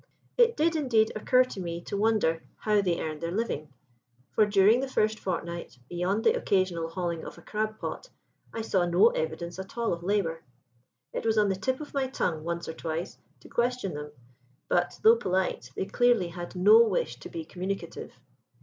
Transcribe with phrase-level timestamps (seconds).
[0.35, 3.71] It did, indeed, occur to me to wonder how they earned their living,
[4.31, 8.09] for during the first fortnight, beyond the occasional hauling of a crab pot,
[8.51, 10.41] I saw no evidence at all of labour.
[11.13, 14.11] It was on the tip of my tongue, once or twice, to question them;
[14.67, 18.11] but, though polite, they clearly had no wish to be communicative.